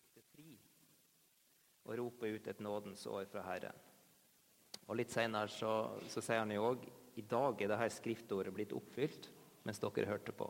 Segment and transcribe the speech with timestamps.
[0.00, 0.48] flykte fri
[1.86, 3.76] og rope ut et nådens år fra Herren.
[4.88, 5.74] Og Litt senere så,
[6.10, 9.30] så sier han jo òg i dag er dette skriftordet blitt oppfylt
[9.66, 10.48] mens dere hørte på.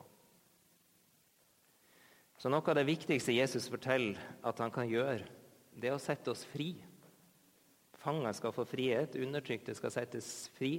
[2.41, 5.26] Så Noe av det viktigste Jesus forteller at han kan gjøre,
[5.76, 6.72] det er å sette oss fri.
[8.01, 10.78] Fanger skal få frihet, undertrykte skal settes fri.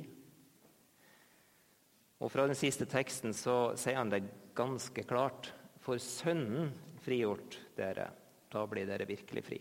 [2.21, 4.23] Og Fra den siste teksten så sier han det
[4.57, 5.51] ganske klart.
[5.81, 8.09] For Sønnen frigjort dere,
[8.52, 9.59] da blir dere virkelig fri.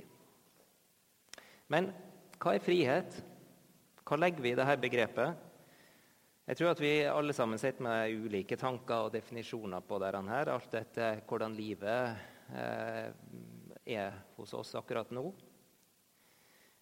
[1.71, 1.93] Men
[2.41, 3.21] hva er frihet?
[4.03, 5.47] Hva legger vi i dette begrepet?
[6.51, 10.41] Jeg tror at vi alle sammen sitter med ulike tanker og definisjoner på dette.
[10.51, 12.17] Alt etter hvordan livet
[12.57, 13.13] eh,
[13.87, 15.29] er hos oss akkurat nå.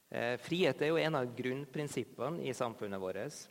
[0.09, 3.43] Eh, frihet er jo en av grunnprinsippene i samfunnet vårt.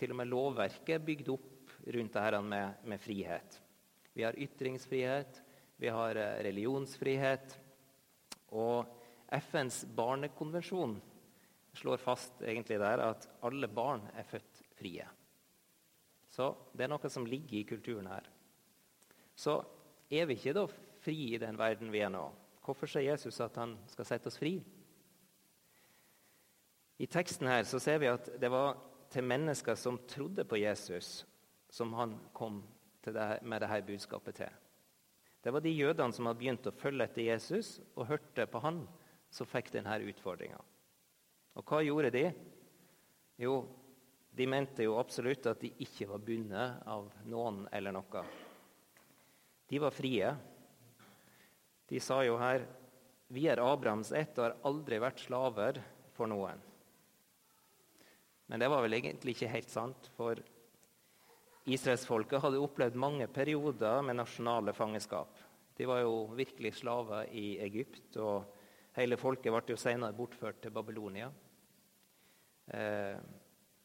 [0.00, 3.60] Til og med lovverket er bygd opp rundt dette med, med frihet.
[4.16, 5.38] Vi har ytringsfrihet,
[5.78, 7.54] vi har eh, religionsfrihet.
[8.50, 8.88] Og
[9.30, 10.96] FNs barnekonvensjon
[11.78, 15.06] slår fast egentlig der at alle barn er født frie.
[16.30, 18.26] Så det er noe som ligger i kulturen her.
[19.34, 19.60] Så
[20.10, 20.66] er vi ikke da
[21.00, 22.26] fri i den verden vi er nå?
[22.64, 24.58] Hvorfor sier Jesus at han skal sette oss fri?
[27.00, 28.76] I teksten her så ser vi at det var
[29.10, 31.24] til mennesker som trodde på Jesus,
[31.70, 32.60] som han kom
[33.02, 34.58] det, med dette budskapet til.
[35.40, 38.82] Det var de jødene som hadde begynt å følge etter Jesus og hørte på han,
[39.32, 40.58] som fikk denne utfordringa.
[41.56, 42.24] Og hva gjorde de?
[43.40, 43.62] Jo,
[44.36, 48.24] de mente jo absolutt at de ikke var bundet av noen eller noe.
[49.70, 50.34] De var frie.
[51.90, 52.66] De sa jo her
[53.30, 55.78] vi er Abrahams ett og har aldri vært slaver
[56.16, 56.58] for noen.
[58.50, 60.40] Men det var vel egentlig ikke helt sant, for
[61.68, 65.36] israelsfolket hadde opplevd mange perioder med nasjonale fangeskap.
[65.76, 68.48] De var jo virkelig slaver i Egypt, og
[68.96, 71.30] hele folket ble jo senere bortført til Babylonia.
[72.70, 73.16] Eh,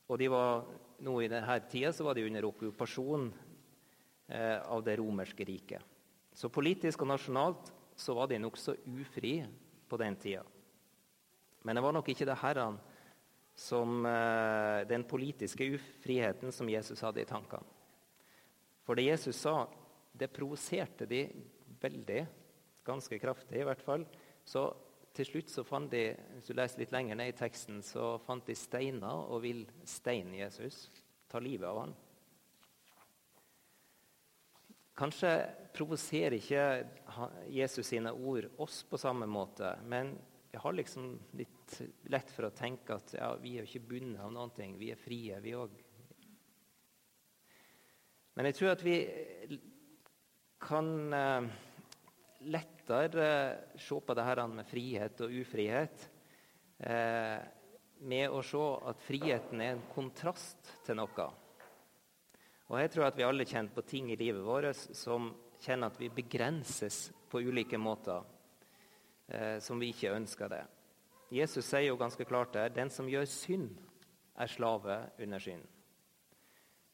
[0.05, 0.65] og de var,
[1.01, 3.29] nå I denne tida så var de under okkupasjon
[4.29, 5.81] eh, av det romerske riket.
[6.35, 9.39] Så politisk og nasjonalt så var de nokså ufri
[9.87, 10.43] på den tida.
[11.63, 12.77] Men det var nok ikke det herren
[13.55, 17.63] som eh, den politiske ufriheten som Jesus hadde i tankene.
[18.85, 19.63] For det Jesus sa,
[20.13, 21.23] det provoserte de
[21.81, 22.25] veldig,
[22.85, 24.03] ganske kraftig i hvert fall.
[24.45, 24.67] Så
[25.15, 28.45] til slutt så fant de hvis du leser litt lenger ned i teksten, så fant
[28.45, 30.85] de steiner og vil steine Jesus.
[31.31, 31.95] Ta livet av han.
[34.95, 35.31] Kanskje
[35.75, 36.61] provoserer ikke
[37.51, 40.13] Jesus sine ord oss på samme måte, men
[40.51, 41.54] vi har liksom litt
[42.11, 44.75] lett for å tenke at ja, vi er jo ikke bundet av noen ting.
[44.79, 45.75] Vi er frie, vi òg.
[48.35, 48.97] Men jeg tror at vi
[50.65, 51.47] kan eh,
[52.51, 56.05] lettere eh, se på det her med frihet og ufrihet
[56.79, 57.39] eh,
[58.05, 58.61] med å se
[58.91, 61.27] at friheten er en kontrast til noe.
[62.65, 65.29] Og Jeg tror at vi alle kjenner på ting i livet vårt som
[65.61, 68.25] kjenner at vi begrenses på ulike måter
[69.27, 70.63] eh, som vi ikke ønsker det.
[71.33, 73.71] Jesus sier jo ganske klart der den som gjør synd,
[74.35, 75.63] er slave under synd.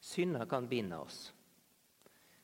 [0.01, 1.31] Synda kan binde oss.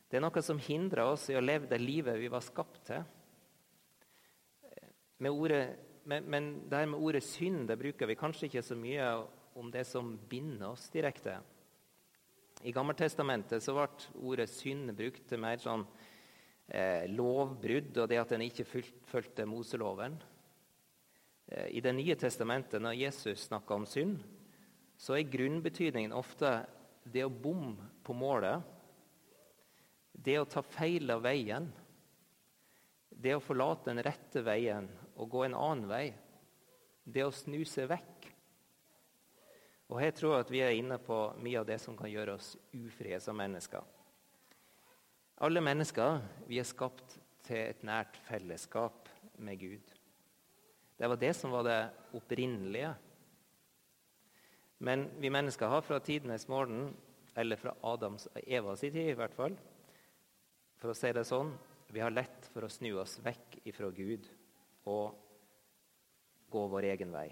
[0.07, 3.03] Det er noe som hindrer oss i å leve det livet vi var skapt til.
[5.27, 5.63] Ordet,
[6.05, 9.07] men, men det her med ordet synd det bruker vi kanskje ikke så mye
[9.57, 11.39] om det som binder oss direkte.
[12.65, 13.87] I Gammeltestamentet så ble
[14.21, 15.83] ordet synd brukt til mer sånn
[16.69, 18.65] eh, lovbrudd og det at en ikke
[19.09, 20.17] fulgte Moseloven.
[21.47, 24.19] Eh, I Det nye testamentet, når Jesus snakker om synd,
[24.97, 26.65] så er grunnbetydningen ofte
[27.07, 28.63] det å bomme på målet
[30.17, 31.67] det å ta feil av veien,
[33.09, 36.07] det å forlate den rette veien og gå en annen vei,
[37.05, 38.27] det å snu seg vekk.
[39.87, 42.55] Og Jeg tror at vi er inne på mye av det som kan gjøre oss
[42.75, 43.85] ufrie som mennesker.
[45.45, 46.19] Alle mennesker
[46.49, 49.96] vi er skapt til et nært fellesskap med Gud.
[50.97, 51.79] Det var det som var det
[52.17, 52.93] opprinnelige.
[54.77, 56.89] Men vi mennesker har fra tidenes morgen,
[57.37, 59.57] eller fra Adams og Evas tid i hvert fall,
[60.77, 61.53] for å si det sånn,
[61.93, 64.25] vi har lett for å snu oss vekk ifra Gud
[64.89, 65.15] og
[66.51, 67.29] gå vår egen vei.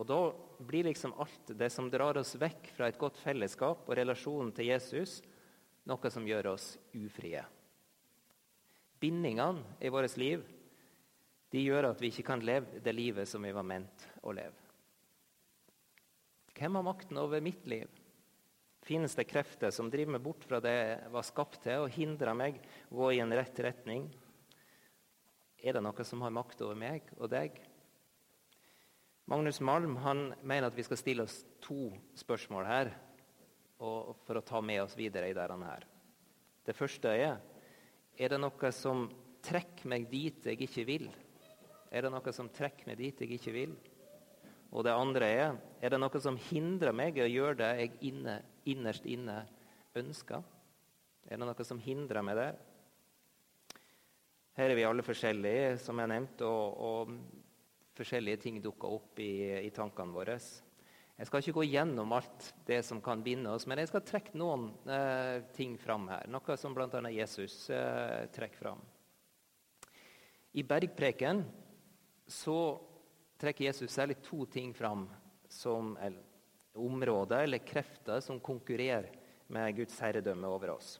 [0.00, 0.20] Og Da
[0.58, 4.70] blir liksom alt det som drar oss vekk fra et godt fellesskap og relasjonen til
[4.72, 5.20] Jesus,
[5.86, 7.42] noe som gjør oss ufrie.
[9.02, 10.42] Bindingene i vårt liv
[11.52, 14.56] de gjør at vi ikke kan leve det livet som vi var ment å leve.
[16.56, 17.90] Hvem har makten over mitt liv?
[18.82, 22.34] Finnes det krefter som driver meg bort fra det jeg var skapt til, og hindrer
[22.34, 22.58] meg
[22.90, 24.08] å gå i en rett retning?
[25.62, 27.60] Er det noe som har makt over meg og deg?
[29.30, 32.90] Magnus Malm han mener at vi skal stille oss to spørsmål her
[33.78, 35.86] for å ta med oss videre i dette her.
[36.66, 37.38] Det første er
[38.18, 39.06] er det noe som
[39.42, 41.06] trekker meg dit jeg ikke vil.
[41.92, 43.76] Er det noe som trekker meg dit jeg ikke vil?
[44.72, 47.92] Og det andre er er det noe som hindrer meg i å gjøre det jeg
[48.08, 49.42] inne, innerst inne
[50.00, 50.40] ønsker?
[51.28, 52.56] Er det noe som hindrer meg der?
[54.56, 59.32] Her er vi alle forskjellige, som jeg nevnte, og, og forskjellige ting dukker opp i,
[59.60, 60.38] i, tankene våre.
[61.16, 64.36] Jeg skal ikke gå gjennom alt det som kan binde oss, men jeg skal trekke
[64.40, 66.28] noen eh, ting fram her.
[66.32, 66.88] Noe som bl.a.
[67.12, 68.80] Jesus eh, trekker fram.
[70.52, 71.44] I bergpreken
[72.32, 72.58] så
[73.40, 75.06] trekker Jesus særlig to ting fram
[75.52, 75.94] som
[76.72, 79.10] områder eller krefter som konkurrerer
[79.52, 80.96] med Guds herredømme over oss.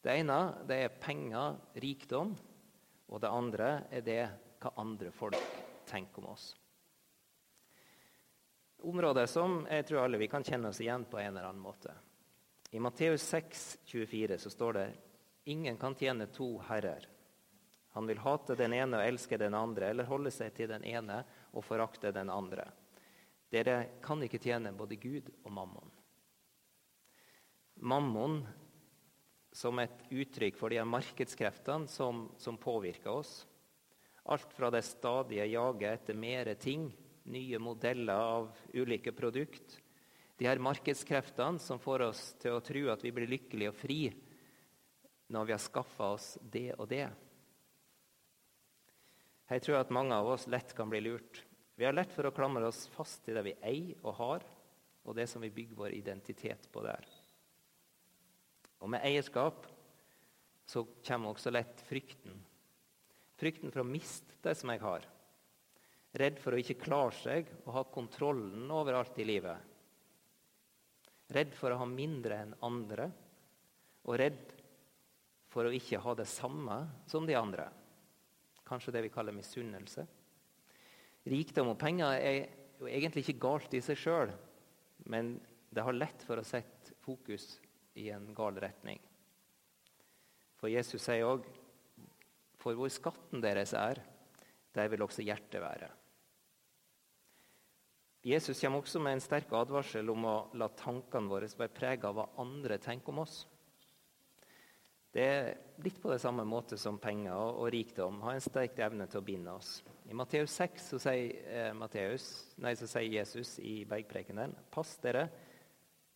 [0.00, 0.38] Det ene
[0.68, 2.36] det er penger, rikdom.
[3.06, 4.22] Og det andre er det
[4.62, 6.48] hva andre folk tenker om oss.
[8.86, 11.94] Områder som jeg tror alle vi kan kjenne oss igjen på en eller annen måte.
[12.74, 14.86] I Matteus 6, 24 så står det
[15.52, 17.06] ingen kan tjene to herrer.
[17.96, 21.22] Han vil hate den ene og elske den andre, eller holde seg til den ene
[21.56, 22.66] og forakte den andre.
[23.48, 25.88] Dere kan ikke tjene både Gud og mammon.
[27.80, 28.42] Mammon
[29.56, 33.46] som et uttrykk for de markedskreftene som, som, påvirker oss.
[34.28, 36.90] Alt fra det stadige jaget etter mere ting,
[37.32, 39.80] nye modeller av ulike produkt.
[40.36, 44.02] De her markedskreftene som får oss til å tro at vi blir lykkelige og fri
[45.32, 47.06] når vi har skaffa oss det og det.
[49.46, 51.44] Jeg tror at mange av oss lett kan bli lurt.
[51.76, 54.46] Vi har lett for å klamre oss fast til det vi eier og har,
[55.06, 57.06] og det som vi bygger vår identitet på der.
[58.82, 59.68] Og med eierskap
[60.66, 62.34] så kommer også lett frykten.
[63.38, 65.06] Frykten for å miste det som jeg har.
[66.16, 69.74] Redd for å ikke klare seg og ha kontrollen over alt i livet.
[71.36, 73.10] Redd for å ha mindre enn andre,
[74.06, 74.54] og redd
[75.50, 76.78] for å ikke ha det samme
[77.10, 77.66] som de andre.
[78.66, 80.06] Kanskje det vi kaller misunnelse.
[81.26, 82.38] Rikdom og penger er
[82.80, 84.32] jo egentlig ikke galt i seg sjøl,
[85.10, 85.36] men
[85.70, 87.56] det har lett for å sette fokus
[87.98, 89.00] i en gal retning.
[90.56, 91.46] For Jesus sier òg
[92.56, 94.00] For hvor skatten deres er,
[94.74, 95.86] der vil også hjertet være.
[98.26, 102.16] Jesus kommer også med en sterk advarsel om å la tankene våre være preget av
[102.16, 103.44] hva andre tenker om oss.
[105.16, 105.46] Det er
[105.80, 109.24] litt på det samme måte som penger og rikdom har en sterk evne til å
[109.24, 109.78] binde oss.
[110.04, 112.26] I Matteus 6 så sier, eh, Matteus,
[112.60, 115.30] nei, så sier Jesus i bergprekenen Pass dere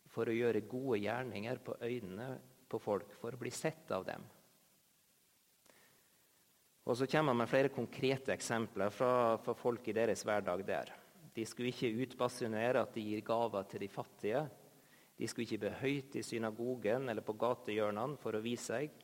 [0.05, 2.29] for å gjøre gode gjerninger på øynene
[2.69, 4.21] på folk, for å bli sett av dem.
[6.85, 10.93] Og Så kommer han med flere konkrete eksempler fra, fra folk i deres hverdag der.
[11.33, 14.45] De skulle ikke utbasunere at de gir gaver til de fattige.
[15.21, 18.95] De skulle ikke be høyt i synagogen eller på gatehjørnene for å vise seg.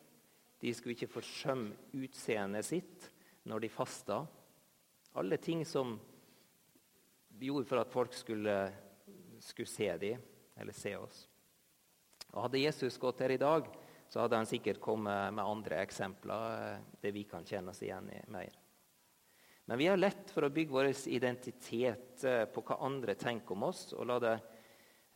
[0.58, 3.06] De skulle ikke forsømme utseendet sitt
[3.46, 4.24] når de fasta.
[5.22, 5.94] Alle ting som
[7.38, 8.56] gjorde for at folk skulle,
[9.46, 10.26] skulle se dem
[10.58, 11.22] eller se oss.
[12.34, 13.70] Og Hadde Jesus gått her i dag,
[14.10, 18.10] så hadde han sikkert kommet med andre eksempler eh, det vi kan kjenne oss igjen
[18.10, 18.58] i mer.
[19.70, 23.70] Men vi har lett for å bygge vår identitet eh, på hva andre tenker om
[23.70, 24.38] oss, og la det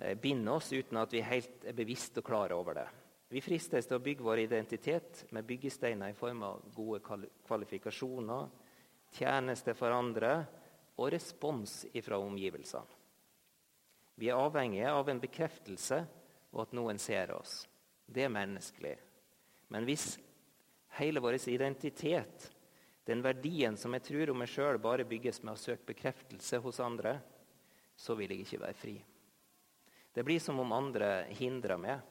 [0.01, 2.87] eh, binde oss uten at vi helt er bevisst og klare over det.
[3.31, 6.99] Vi fristes til å bygge vår identitet med byggesteiner i form av gode
[7.47, 8.49] kvalifikasjoner,
[9.15, 10.33] tjeneste for andre
[10.97, 12.99] og respons fra omgivelsene.
[14.19, 16.01] Vi er avhengige av en bekreftelse
[16.51, 17.61] og at noen ser oss.
[18.05, 18.97] Det er menneskelig.
[19.71, 20.17] Men hvis
[20.99, 22.49] hele vår identitet,
[23.07, 26.81] den verdien som jeg tror om meg sjøl, bare bygges med å søke bekreftelse hos
[26.83, 27.15] andre,
[27.95, 28.97] så vil jeg ikke være fri.
[30.13, 32.01] Det blir som om andre hindrer meg.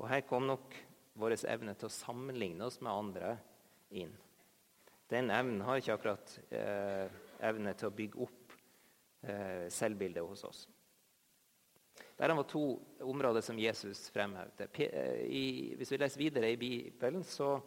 [0.00, 0.74] Og her kom nok
[1.20, 3.34] vår evne til å sammenligne oss med andre
[3.92, 4.12] inn.
[5.12, 7.10] Den evnen har ikke akkurat eh,
[7.44, 8.54] evne til å bygge opp
[9.28, 10.62] eh, selvbildet hos oss.
[12.16, 14.64] Der var to områder som Jesus fremhevet.
[14.80, 17.58] Eh, hvis vi leser videre i Bibelen, så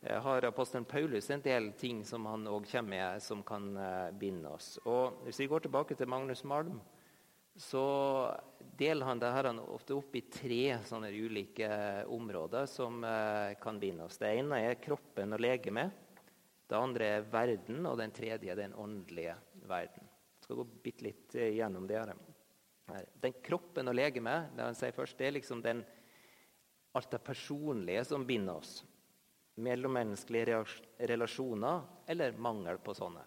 [0.00, 4.12] eh, har apostelen Paulus en del ting som han òg kommer med, som kan eh,
[4.14, 4.76] binde oss.
[4.84, 6.78] Og Hvis vi går tilbake til Magnus Malm,
[7.58, 7.84] så
[8.78, 11.68] deler han det her ofte opp i tre sånne ulike
[12.06, 13.02] områder som
[13.60, 14.20] kan binde oss.
[14.20, 16.08] Det ene er kroppen og legemet.
[16.68, 19.34] Det andre er verden, og den tredje er den åndelige
[19.68, 22.02] verden Jeg skal gå bitte litt eh, gjennom det.
[22.88, 23.06] her.
[23.20, 25.80] Den kroppen og legemet det han sier først, det er liksom den,
[26.92, 28.84] alt det personlige som binder oss.
[29.58, 30.64] mellommenneskelige
[30.98, 33.24] relasjoner eller mangel på sånne.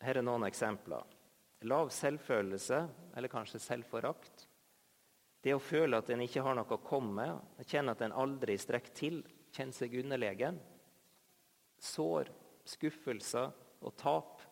[0.00, 1.04] Her er noen eksempler.
[1.68, 2.78] Lav selvfølelse,
[3.16, 4.46] eller kanskje selvforakt.
[5.44, 8.56] Det å føle at en ikke har noe å komme med, kjenne at en aldri
[8.60, 9.20] strekker til,
[9.52, 10.60] kjenne seg underlegen.
[11.80, 12.30] Sår,
[12.68, 13.50] skuffelser
[13.80, 14.44] og tap.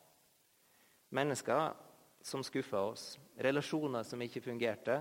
[1.17, 1.77] Mennesker
[2.25, 3.07] som skuffa oss.
[3.41, 5.01] Relasjoner som ikke fungerte.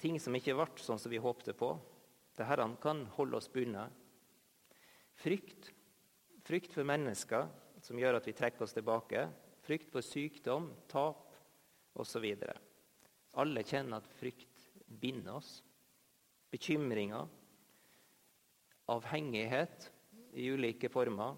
[0.00, 1.72] Ting som ikke ble sånn som vi håpte på.
[2.36, 3.92] Dette kan holde oss bundet.
[5.20, 5.70] Frykt.
[6.44, 7.48] Frykt for mennesker
[7.84, 9.28] som gjør at vi trekker oss tilbake.
[9.64, 11.23] Frykt for sykdom, tap
[11.94, 12.26] osv.
[13.34, 15.56] Alle kjenner at frykt binder oss.
[16.50, 17.26] Bekymringer.
[18.94, 19.90] Avhengighet
[20.34, 21.34] i ulike former.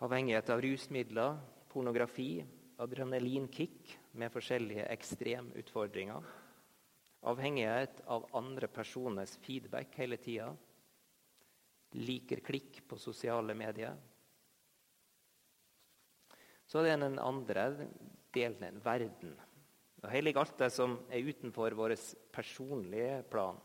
[0.00, 1.36] Avhengighet av rusmidler,
[1.68, 2.40] pornografi,
[2.80, 6.24] adrenalinkick med forskjellige ekstremutfordringer.
[7.28, 10.48] Avhengighet av andre personers feedback hele tida.
[12.00, 13.98] Liker klikk på sosiale medier.
[16.70, 17.66] Så det er den andre
[18.34, 19.34] delen, verden.
[20.00, 21.94] Og Hellig alt det som er utenfor vår
[22.32, 23.58] personlige plan.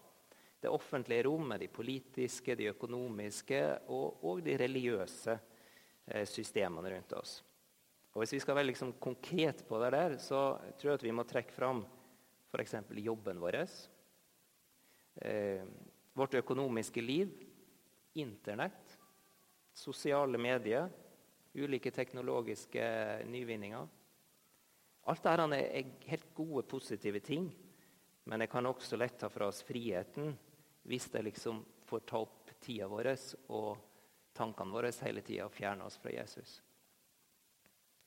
[0.60, 3.62] Det offentlige rommet, de politiske, de økonomiske
[3.94, 7.38] og, og de religiøse eh, systemene rundt oss.
[8.16, 11.14] Og Hvis vi skal være liksom konkret på det der, så tror jeg at vi
[11.16, 11.84] må trekke fram
[12.50, 12.78] f.eks.
[13.04, 13.58] jobben vår.
[15.22, 15.64] Eh,
[16.16, 17.34] vårt økonomiske liv.
[18.16, 18.96] Internett.
[19.76, 20.88] Sosiale medier.
[21.56, 22.86] Ulike teknologiske
[23.28, 23.88] nyvinninger.
[25.06, 27.50] Alt dette er helt gode, positive ting.
[28.26, 30.34] Men det kan også lett ta fra oss friheten
[30.90, 33.12] hvis det liksom får ta opp tida vår
[33.54, 33.78] og
[34.34, 36.58] tankene våre hele tida og fjerne oss fra Jesus.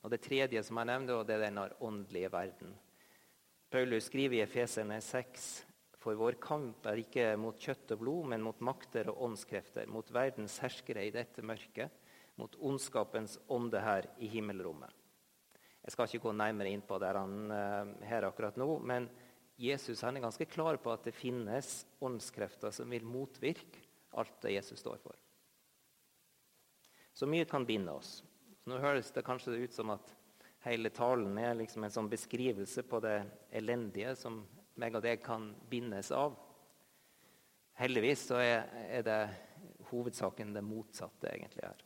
[0.02, 2.74] Og Det tredje som jeg nevnte, det er den åndelige verden.
[3.70, 5.48] Paulus skriver i Efeserne 6.:
[5.98, 10.10] For vår kamp er ikke mot kjøtt og blod, men mot makter og åndskrefter, mot
[10.14, 11.90] verdens herskere i dette mørket,
[12.36, 14.97] mot ondskapens ånde her i himmelrommet.
[15.88, 19.06] Jeg skal ikke gå nærmere inn på det eh, her akkurat nå, men
[19.56, 23.80] Jesus er ganske klar på at det finnes åndskrefter som vil motvirke
[24.20, 25.16] alt det Jesus står for.
[27.16, 28.18] Så mye kan binde oss.
[28.68, 30.12] Nå høres det kanskje ut som at
[30.66, 33.16] hele talen er liksom en sånn beskrivelse på det
[33.56, 34.42] elendige som
[34.76, 36.36] meg og deg kan bindes av.
[37.80, 39.20] Heldigvis så er det
[39.88, 41.84] hovedsaken det motsatte egentlig er.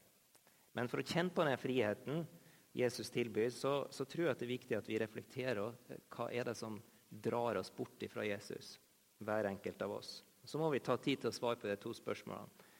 [0.75, 2.25] Men for å kjenne på den friheten
[2.73, 5.75] Jesus tilbyr, så, så, tror jeg at det er viktig at vi reflekterer
[6.13, 6.79] hva er det som
[7.13, 8.79] drar oss bort fra Jesus,
[9.21, 10.23] hver enkelt av oss.
[10.45, 12.71] Så må vi ta tid til å svare på de to spørsmålene.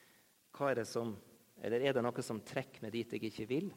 [0.53, 1.13] Hva er det som,
[1.61, 3.69] eller er det noe som trekker meg dit jeg ikke vil?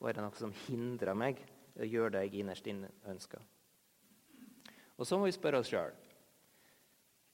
[0.00, 1.40] Og er det noe som hindrer meg
[1.78, 3.42] å gjøre det jeg innerst inne ønsker?
[4.98, 5.94] Og så må vi spørre oss sjøl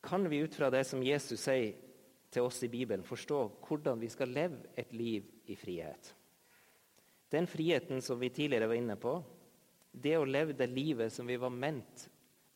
[0.06, 1.74] Kan vi ut fra det som Jesus sier
[2.30, 6.12] til oss i Bibelen, forstå hvordan vi skal leve et liv i frihet?
[7.32, 9.18] Den friheten som vi tidligere var inne på,
[9.92, 12.06] det å leve det livet som vi var ment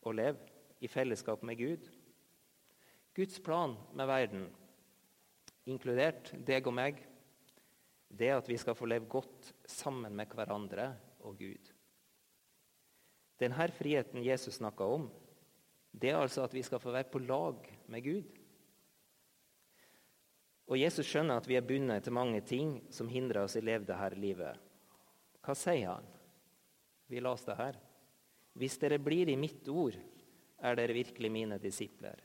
[0.07, 0.47] å leve,
[0.81, 1.85] i fellesskap med Gud.
[3.13, 4.47] Guds plan med verden,
[5.69, 7.03] inkludert deg og meg,
[8.09, 10.87] det er at vi skal få leve godt sammen med hverandre
[11.29, 11.69] og Gud.
[13.41, 15.11] Denne friheten Jesus snakka om,
[15.93, 18.40] det er altså at vi skal få være på lag med Gud.
[20.71, 23.67] Og Jesus skjønner at vi er bundet til mange ting som hindrer oss i å
[23.67, 24.59] leve dette livet.
[25.43, 26.07] Hva sier han?
[27.11, 27.79] Vi las det her.
[28.55, 29.97] Hvis dere blir i mitt ord,
[30.63, 32.23] er dere virkelig mine disipler.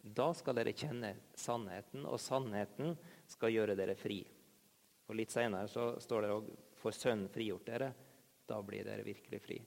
[0.00, 2.94] Da skal dere kjenne sannheten, og sannheten
[3.28, 4.22] skal gjøre dere fri.
[5.10, 7.92] Og Litt senere så står det òg 'For Sønnen frigjort dere'.
[8.46, 9.60] Da blir dere virkelig fri.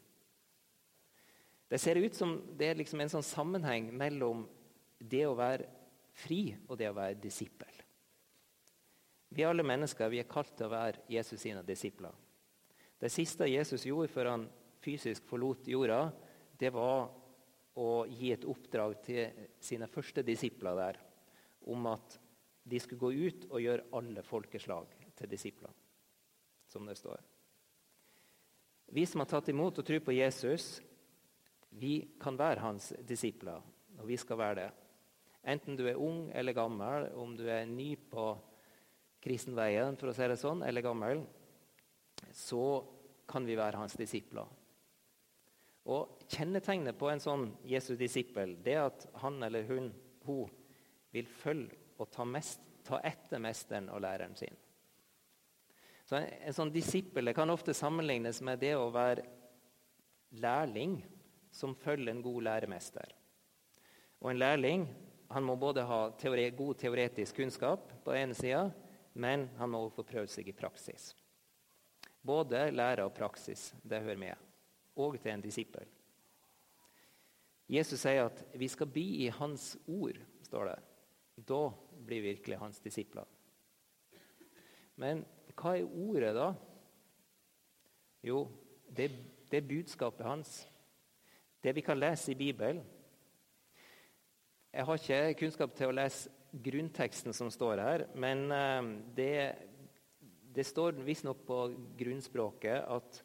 [1.69, 4.47] Det ser ut som det er liksom en sånn sammenheng mellom
[4.99, 5.67] det å være
[6.11, 7.82] fri og det å være disippel.
[9.33, 12.13] Vi alle mennesker vi er kalt til å være Jesus sine disipler.
[13.01, 14.45] Det siste Jesus gjorde før han
[14.83, 16.05] fysisk forlot jorda,
[16.59, 17.09] det var
[17.79, 20.99] å gi et oppdrag til sine første disipler der
[21.73, 22.19] om at
[22.63, 25.73] de skulle gå ut og gjøre alle folkeslag til disipler,
[26.69, 27.19] som det står.
[28.93, 30.77] Vi som har tatt imot og tror på Jesus,
[31.73, 33.63] vi kan være hans disipler,
[33.97, 34.71] og vi skal være det.
[35.49, 38.35] Enten du er ung eller gammel, om du er ny på
[39.23, 41.23] kristenveien, for å si det sånn, eller gammel,
[42.35, 42.83] så
[43.29, 44.49] kan vi være hans disipler.
[45.91, 49.89] Og Kjennetegnet på en sånn Jesu disippel det er at han eller hun,
[50.23, 50.51] hun
[51.13, 54.55] vil følge og ta, mest, ta etter mesteren og læreren sin.
[56.07, 59.27] Så en, en sånn disippel kan ofte sammenlignes med det å være
[60.41, 60.97] lærling
[61.53, 63.13] som følger en god læremester.
[64.23, 64.87] Og En lærling
[65.33, 68.67] han må både ha teori, god teoretisk kunnskap på den ene sida,
[69.13, 71.12] men han må også få prøve seg i praksis.
[72.24, 74.50] Både lære og praksis, det hører med.
[74.96, 75.86] Og til en disippel.
[77.70, 80.79] Jesus sier at vi skal bli i Hans ord, står det.
[81.36, 81.63] Da
[82.05, 83.25] blir vi virkelig hans disipler.
[85.01, 85.24] Men
[85.58, 86.51] hva er ordet, da?
[88.24, 88.43] Jo,
[88.93, 89.10] det
[89.58, 90.51] er budskapet hans.
[91.63, 92.84] Det vi kan lese i Bibelen.
[94.74, 98.81] Jeg har ikke kunnskap til å lese grunnteksten som står her, men eh,
[99.15, 99.36] det,
[100.53, 101.60] det står visstnok på
[101.98, 103.24] grunnspråket at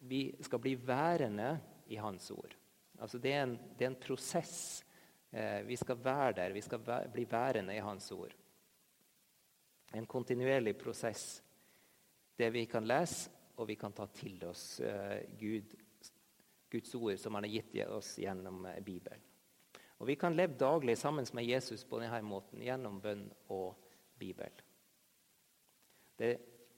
[0.00, 2.56] vi skal bli værende i Hans ord.
[3.00, 4.84] Altså det, er en, det er en prosess.
[5.30, 8.34] Eh, vi skal være der, vi skal være, bli værende i Hans ord.
[9.94, 11.42] En kontinuerlig prosess.
[12.38, 15.74] Det vi kan lese, og vi kan ta til oss eh, Gud,
[16.70, 19.29] Guds ord som han har gitt oss gjennom eh, Bibelen.
[20.00, 23.76] Og Vi kan leve daglig sammen med Jesus på denne måten, gjennom bønn og
[24.18, 24.62] Bibel.
[26.16, 26.30] Det,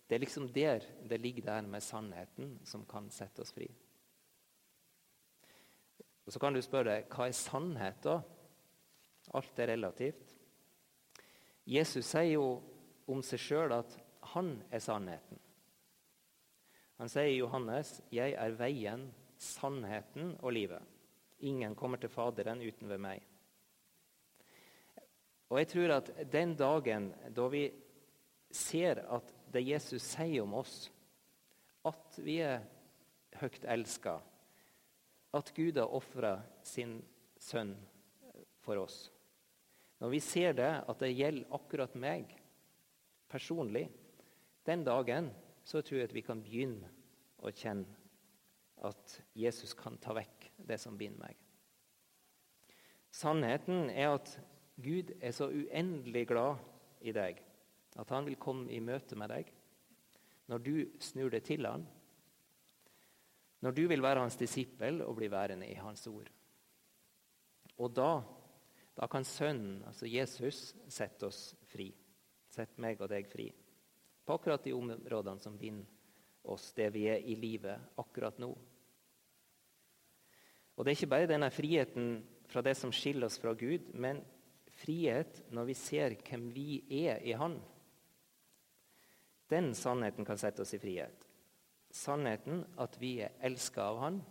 [0.09, 3.69] det er liksom der det ligger der med sannheten som kan sette oss fri.
[6.27, 8.21] Og Så kan du spørre deg, hva er sannhet, da?
[9.35, 10.35] Alt er relativt.
[11.67, 12.47] Jesus sier jo
[13.11, 13.95] om seg sjøl at
[14.35, 15.39] han er sannheten.
[16.99, 20.92] Han sier i Johannes, 'Jeg er veien, sannheten og livet'.
[21.43, 23.23] Ingen kommer til Faderen uten ved meg.
[25.51, 27.67] Og jeg tror at den dagen da vi
[28.53, 30.87] ser at det Jesus sier om oss,
[31.85, 32.63] at vi er
[33.41, 34.17] høyt elska,
[35.33, 37.01] at Gud har ofra sin
[37.41, 37.75] sønn
[38.63, 39.09] for oss
[40.03, 42.33] Når vi ser det, at det gjelder akkurat meg
[43.31, 43.87] personlig,
[44.67, 45.31] den dagen
[45.65, 46.91] så tror jeg at vi kan begynne
[47.39, 47.87] å kjenne
[48.83, 51.39] at Jesus kan ta vekk det som binder meg.
[53.13, 54.37] Sannheten er at
[54.83, 56.63] Gud er så uendelig glad
[57.05, 57.43] i deg
[58.01, 59.51] at han vil komme i møte med deg
[60.51, 61.85] når du snur deg til han,
[63.63, 66.29] når du vil være hans disippel og bli værende i hans ord.
[67.79, 68.11] Og da,
[68.99, 71.89] da kan Sønnen, altså Jesus, sette oss fri.
[72.53, 73.47] Sette meg og deg fri.
[74.27, 75.87] På akkurat de områdene som binder
[76.51, 78.51] oss, det vi er i livet akkurat nå.
[80.77, 84.23] Og Det er ikke bare denne friheten fra det som skiller oss fra Gud, men
[84.83, 87.59] frihet når vi ser hvem vi er i Han.
[89.53, 91.27] Den sannheten kan sette oss i frihet.
[91.93, 94.23] Sannheten at vi er elska av Han,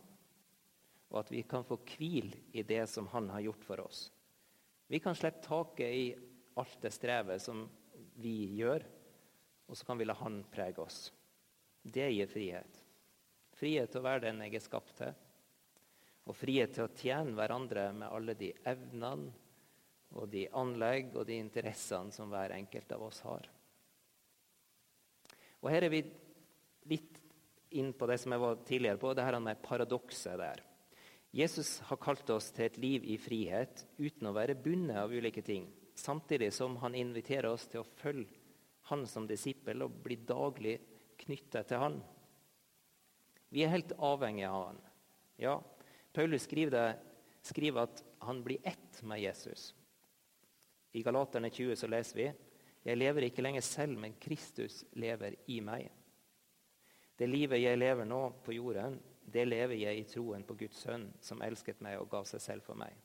[1.11, 4.07] og at vi kan få hvil i det som Han har gjort for oss.
[4.91, 6.05] Vi kan slippe taket i
[6.59, 7.67] alt det strevet som
[8.19, 8.83] vi gjør,
[9.69, 11.11] og så kan vi la Han prege oss.
[11.81, 12.81] Det gir frihet.
[13.57, 15.13] Frihet til å være den jeg er skapt til
[16.29, 19.31] og frihet til å tjene hverandre med alle de evnene
[20.11, 23.47] og de anlegg og de interessene som hver enkelt av oss har.
[25.61, 26.01] Og Her er vi
[26.89, 27.17] litt
[27.77, 30.63] inn på det som jeg var tidligere på, det her med paradokset der.
[31.31, 35.43] Jesus har kalt oss til et liv i frihet uten å være bundet av ulike
[35.45, 38.41] ting, samtidig som han inviterer oss til å følge
[38.89, 40.75] han som disippel og bli daglig
[41.21, 42.01] knyttet til han.
[43.51, 44.81] Vi er helt avhengige av han.
[45.39, 45.55] Ja,
[46.13, 49.71] Paulus skriver, det, skriver at han blir ett med Jesus.
[50.91, 52.31] I Galaterne 20 så leser vi
[52.81, 55.85] jeg lever ikke lenger selv, men Kristus lever i meg.
[57.17, 61.05] Det livet jeg lever nå på jorden, det lever jeg i troen på Guds sønn,
[61.21, 62.95] som elsket meg og gav seg selv for meg.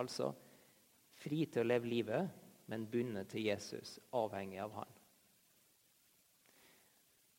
[0.00, 0.30] Altså
[1.18, 2.30] fri til å leve livet,
[2.72, 4.96] men bundet til Jesus, avhengig av han.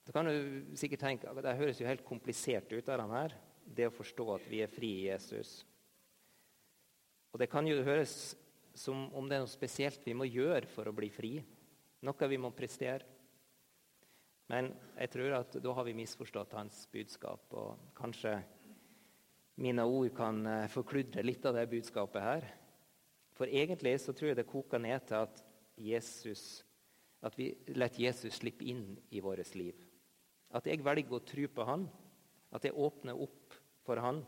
[0.05, 2.89] Så kan du sikkert tenke at Det høres jo helt komplisert ut.
[2.89, 3.35] av den her
[3.75, 5.59] det å forstå at vi er fri i Jesus.
[7.33, 8.35] Og Det kan jo høres
[8.73, 11.33] som om det er noe spesielt vi må gjøre for å bli fri.
[12.05, 13.05] Noe vi må prestere.
[14.49, 17.51] Men jeg tror at da har vi misforstått hans budskap.
[17.53, 18.39] Og kanskje
[19.61, 22.47] mine ord kan eh, forkludre litt av det budskapet her.
[23.37, 25.43] For egentlig så tror jeg det koker ned til at,
[25.79, 26.65] Jesus,
[27.23, 29.77] at vi lar Jesus slippe inn i vårt liv.
[30.51, 31.85] At jeg velger å tro på han,
[32.51, 33.48] at jeg åpner opp
[33.89, 34.21] for han,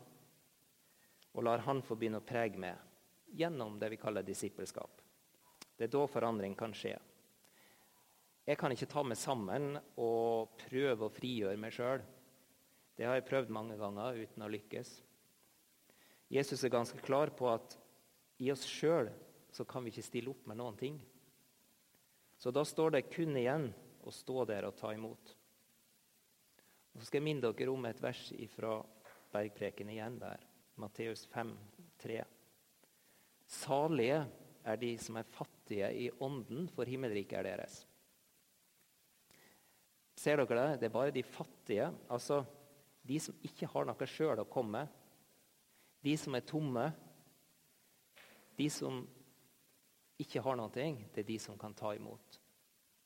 [1.32, 5.00] og lar han få begynne å prege meg gjennom det vi kaller disippelskap.
[5.78, 6.96] Det er da forandring kan skje.
[8.42, 12.02] Jeg kan ikke ta meg sammen og prøve å frigjøre meg sjøl.
[12.98, 14.90] Det har jeg prøvd mange ganger uten å lykkes.
[16.32, 17.76] Jesus er ganske klar på at
[18.42, 19.12] i oss sjøl
[19.68, 20.98] kan vi ikke stille opp med noen ting.
[22.40, 23.68] Så da står det kun igjen
[24.02, 25.36] å stå der og ta imot.
[26.92, 28.80] Og så skal jeg minne dere om et vers fra
[29.32, 30.42] bergpreken igjen der.
[30.80, 31.52] Matteus 5,
[32.02, 32.22] 3.
[33.46, 34.22] Salige
[34.64, 37.82] er de som er fattige i ånden, for himmelriket er deres.
[40.16, 40.80] Ser dere det?
[40.80, 42.42] Det er bare de fattige, altså
[43.02, 44.98] de som ikke har noe sjøl å komme med.
[46.02, 46.86] De som er tomme.
[48.58, 49.02] De som
[50.22, 52.38] ikke har noe, det er de som kan ta imot.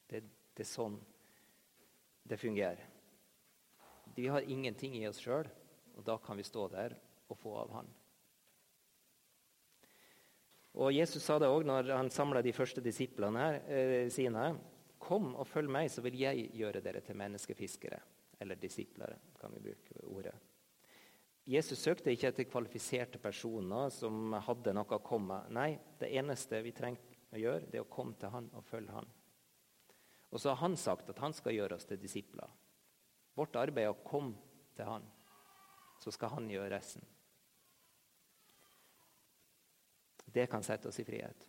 [0.06, 0.20] Det,
[0.52, 0.98] det er sånn
[2.26, 2.82] det fungerer.
[4.14, 5.46] Vi har ingenting i oss sjøl,
[5.96, 7.88] og da kan vi stå der og få av Han.
[10.76, 14.50] Og Jesus sa det òg når han samla de første disiplene her, eh, sine.
[15.00, 18.00] Kom og følg meg, så vil jeg gjøre dere til menneskefiskere.
[18.40, 20.35] Eller disipler, kan vi bruke ordet.
[21.46, 25.44] Jesus søkte ikke etter kvalifiserte personer som hadde noe å komme.
[25.48, 27.00] Nei, det eneste vi trenger
[27.32, 29.09] å gjøre, det er å komme til han og følge han.
[30.35, 32.50] Og så har han sagt at han skal gjøre oss til disipler.
[33.38, 34.35] Vårt arbeid er å komme
[34.76, 35.06] til han,
[35.98, 37.04] så skal han gjøre resten.
[40.26, 41.46] Det kan sette oss i frihet.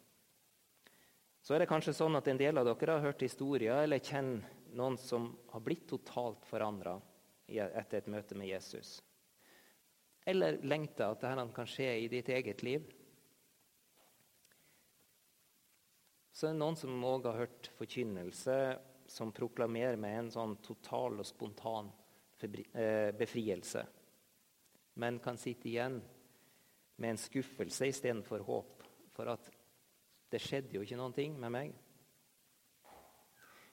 [1.41, 4.43] Så er det kanskje sånn at en del av dere har hørt historier eller kjenner
[4.77, 6.97] noen som har blitt totalt forandra
[7.47, 8.97] etter et møte med Jesus.
[10.27, 12.89] Eller lengter at dette kan skje i ditt eget liv.
[16.36, 18.57] Så er det noen som òg har hørt forkynnelse
[19.10, 21.88] som proklamerer med en sånn total og spontan
[22.43, 23.86] eh, befrielse,
[24.97, 25.99] men kan sitte igjen
[26.97, 28.83] med en skuffelse istedenfor håp
[29.13, 29.51] for at
[30.31, 31.75] det skjedde jo ikke noen ting med meg.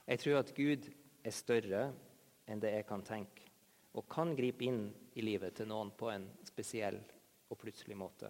[0.04, 0.86] Jeg tror at Gud
[1.24, 1.84] er større
[2.44, 3.48] enn det jeg kan tenke,
[3.96, 7.00] og kan gripe inn i livet til noen på en spesiell
[7.48, 8.28] og plutselig måte.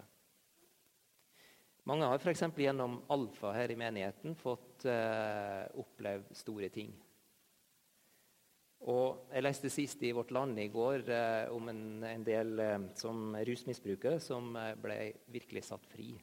[1.85, 2.47] Mange har f.eks.
[2.57, 6.95] gjennom Alfa her i menigheten fått eh, oppleve store ting.
[8.85, 12.79] Og Jeg leste sist i Vårt Land i går eh, om en, en del eh,
[12.99, 14.99] som rusmisbrukere som eh, ble
[15.33, 16.13] virkelig satt fri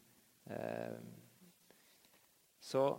[0.44, 0.98] Eh,
[2.58, 2.98] så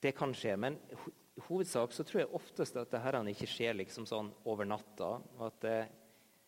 [0.00, 0.56] det kan skje.
[0.56, 5.14] Men i hovedsak så tror jeg oftest at dette ikke skjer liksom sånn over natta.
[5.38, 5.78] og at det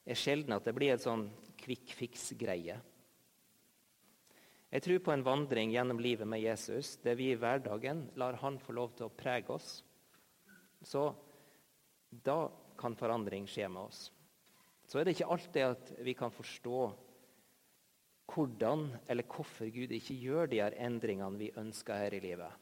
[0.05, 2.81] er sjelden at det blir en sånn quick fix-greie.
[4.75, 8.59] Jeg tror på en vandring gjennom livet med Jesus, der vi i hverdagen lar han
[8.59, 9.85] få lov til å prege oss.
[10.83, 11.13] Så
[12.23, 14.09] da kan forandring skje med oss.
[14.87, 16.81] Så er det ikke alltid at vi kan forstå
[18.35, 22.61] hvordan eller hvorfor Gud ikke gjør de her endringene vi ønsker her i livet.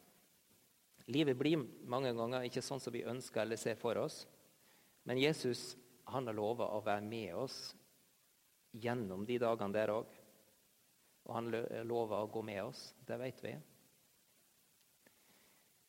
[1.11, 4.23] Livet blir mange ganger ikke sånn som vi ønsker eller ser for oss.
[5.07, 5.73] Men Jesus
[6.13, 7.57] han har lova å være med oss
[8.73, 10.11] gjennom de dagene der òg.
[11.27, 11.51] Og han
[11.87, 12.91] lover å gå med oss.
[13.07, 13.53] Det vet vi.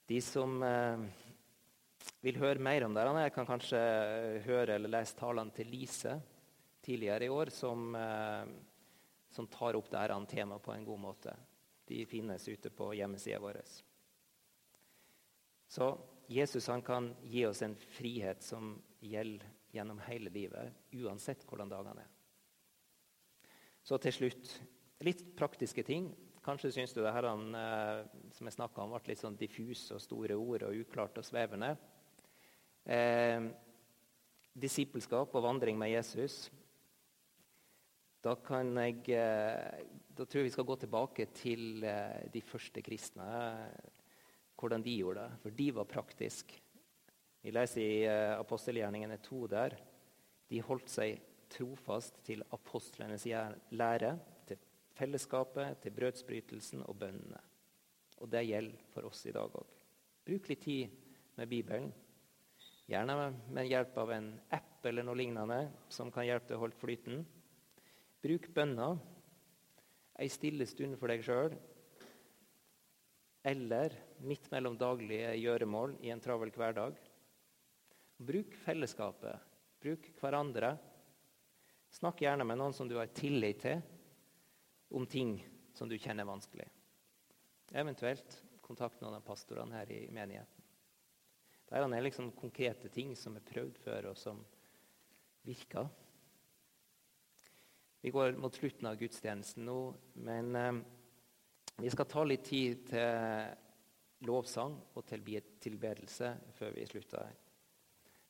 [0.10, 1.06] De som eh,
[2.24, 3.80] vil høre mer om det, Jeg kan kanskje
[4.46, 6.20] høre eller lese talene til Lise
[6.84, 8.48] tidligere i år, som eh,
[9.34, 11.34] som tar opp dette temaet på en god måte.
[11.90, 13.60] De finnes ute på hjemmesida vår.
[15.68, 15.90] Så
[16.30, 22.12] Jesus kan gi oss en frihet som gjelder gjennom hele livet, uansett hvordan dagene er.
[23.84, 24.52] Så til slutt
[25.04, 26.12] litt praktiske ting.
[26.46, 30.02] Kanskje syns du det her, eh, som jeg snakka om, ble litt sånn diffus og
[30.04, 31.74] store ord og uklart og svevende.
[32.84, 33.46] Eh,
[34.54, 36.50] disippelskap og vandring med Jesus
[38.24, 39.84] da, jeg, eh,
[40.16, 43.26] da, tror jeg vi skal gå tilbake til eh, de første kristne.
[44.56, 45.40] Hvordan de gjorde det.
[45.42, 46.62] For de var praktiske.
[47.44, 49.76] Vi leser i eh, apostelgjerningene 2 der.
[50.48, 51.20] De holdt seg
[51.52, 53.28] trofast til apostlenes
[53.76, 54.14] lære,
[54.48, 54.62] til
[54.96, 57.42] fellesskapet, til brødsbrytelsen og bønnene.
[58.24, 59.68] Og det gjelder for oss i dag òg.
[60.24, 60.96] Bruk litt tid
[61.36, 61.92] med Bibelen.
[62.90, 65.60] Gjerne med hjelp av en app eller noe lignende
[65.92, 67.22] som kan hjelpe til å holde flyten.
[68.24, 68.98] Bruk bønner,
[70.20, 71.56] ei stille stund for deg sjøl,
[73.44, 77.00] eller midt mellom daglige gjøremål i en travel hverdag.
[78.24, 79.52] Bruk fellesskapet.
[79.84, 80.78] Bruk hverandre.
[81.92, 83.84] Snakk gjerne med noen som du har tillit til,
[84.96, 85.36] om ting
[85.76, 86.70] som du kjenner vanskelig.
[87.74, 90.63] Eventuelt kontakt noen av pastorene her i menigheten.
[91.70, 94.42] Dette er liksom konkrete ting som er prøvd før, og som
[95.44, 95.88] virker.
[98.04, 99.78] Vi går mot slutten av gudstjenesten nå,
[100.28, 100.82] men eh,
[101.80, 107.40] vi skal ta litt tid til lovsang og tilbedelse før vi slutter her.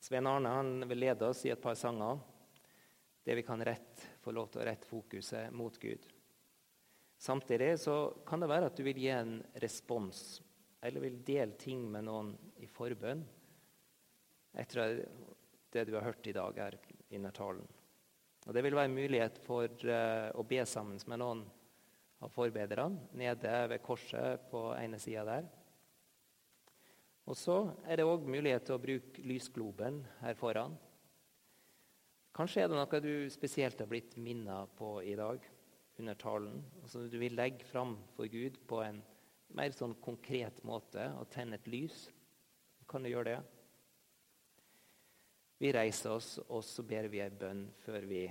[0.04, 2.20] Svein Arne han vil lede oss i et par sanger
[3.24, 6.02] der vi kan rett, få lov til å rette fokuset mot Gud.
[7.16, 10.42] Samtidig så kan det være at du vil gi en respons
[10.84, 13.22] eller vil dele ting med noen i forbønn
[14.60, 15.00] etter
[15.74, 16.76] det du har hørt i dag her
[17.16, 17.66] under talen.
[18.44, 21.44] Og Det vil være mulighet for uh, å be sammen med noen
[22.24, 25.48] av forbederne nede ved korset på ene sida der.
[27.24, 27.56] Og så
[27.88, 30.76] er det òg mulighet til å bruke lysgloben her foran.
[32.36, 35.40] Kanskje er det noe du spesielt har blitt minnet på i dag
[36.02, 36.64] under talen.
[36.86, 39.00] som du vil legge fram for Gud på en
[39.54, 42.08] mer sånn konkret måte å tenne et lys.
[42.90, 43.42] Kan du gjøre det?
[45.62, 48.24] Vi reiser oss, og så ber vi ei bønn før vi.